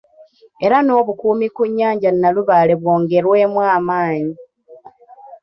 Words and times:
Era 0.65 0.77
n'obukuumi 0.83 1.47
ku 1.55 1.61
nyanja 1.77 2.09
Nnalubaale 2.13 2.73
bwongerwemu 2.81 3.59
amaanyi. 3.77 4.33